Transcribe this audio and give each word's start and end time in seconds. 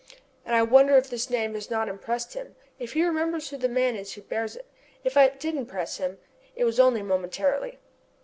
And 0.47 0.55
I 0.55 0.63
wonder 0.63 0.97
if 0.97 1.11
this 1.11 1.29
name 1.29 1.53
has 1.53 1.69
not 1.69 1.87
impressed 1.87 2.33
him, 2.33 2.55
if 2.79 2.93
he 2.93 3.03
remembers 3.03 3.49
who 3.49 3.57
the 3.57 3.69
man 3.69 3.95
is 3.95 4.13
who 4.15 4.21
bears 4.23 4.55
it. 4.55 4.65
If 5.03 5.15
it 5.15 5.39
did 5.39 5.53
impress 5.53 5.97
him, 5.97 6.17
it 6.55 6.65
was 6.65 6.79
only 6.79 7.03
momentarily. 7.03 7.77